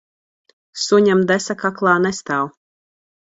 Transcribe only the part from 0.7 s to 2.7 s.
Suņam desa kaklā nestāv.